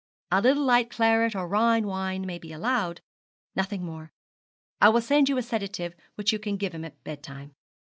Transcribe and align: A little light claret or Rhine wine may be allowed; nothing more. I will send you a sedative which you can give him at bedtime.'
A 0.31 0.41
little 0.41 0.63
light 0.65 0.89
claret 0.89 1.35
or 1.35 1.47
Rhine 1.47 1.85
wine 1.85 2.25
may 2.25 2.39
be 2.39 2.51
allowed; 2.51 3.01
nothing 3.55 3.85
more. 3.85 4.11
I 4.81 4.89
will 4.89 4.99
send 4.99 5.29
you 5.29 5.37
a 5.37 5.43
sedative 5.43 5.93
which 6.15 6.33
you 6.33 6.39
can 6.39 6.57
give 6.57 6.73
him 6.73 6.83
at 6.83 7.03
bedtime.' 7.03 7.53